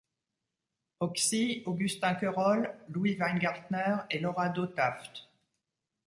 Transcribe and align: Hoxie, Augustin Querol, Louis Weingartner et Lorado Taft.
Hoxie, 0.99 1.61
Augustin 1.67 2.15
Querol, 2.15 2.75
Louis 2.89 3.19
Weingartner 3.19 3.97
et 4.09 4.17
Lorado 4.17 4.65
Taft. 4.65 5.29